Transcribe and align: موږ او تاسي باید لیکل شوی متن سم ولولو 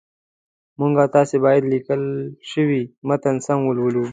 موږ 0.79 0.93
او 1.03 1.07
تاسي 1.15 1.37
باید 1.45 1.63
لیکل 1.73 2.03
شوی 2.51 2.81
متن 3.07 3.35
سم 3.45 3.59
ولولو 3.65 4.03